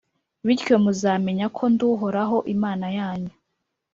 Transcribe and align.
Bityo 0.45 0.75
muzamenya 0.83 1.47
ko 1.57 1.63
ndi 1.71 1.83
Uhoraho, 1.93 2.37
Imana 2.55 2.85
yanyu, 2.97 3.33